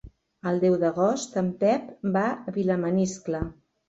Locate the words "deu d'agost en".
0.61-1.51